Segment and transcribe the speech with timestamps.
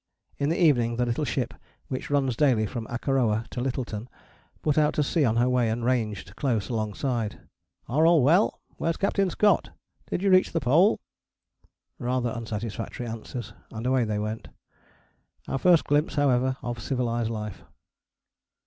[0.39, 1.53] In the evening the little ship
[1.87, 4.09] which runs daily from Akaroa to Lyttelton
[4.63, 7.39] put out to sea on her way and ranged close alongside.
[7.87, 9.69] "Are all well?" "Where's Captain Scott?"
[10.09, 10.99] "Did you reach the Pole?"
[11.99, 14.47] Rather unsatisfactory answers and away they went.
[15.47, 17.61] Our first glimpse, however, of civilized life.